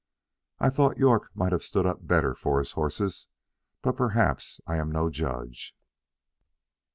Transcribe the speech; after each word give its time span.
I 0.59 0.71
thought 0.71 0.97
York 0.97 1.29
might 1.35 1.51
have 1.51 1.61
stood 1.61 1.85
up 1.85 2.07
better 2.07 2.33
for 2.33 2.57
his 2.57 2.71
horses, 2.71 3.27
but 3.83 3.95
perhaps 3.97 4.59
I 4.65 4.77
am 4.77 4.91
no 4.91 5.11
judge. 5.11 5.75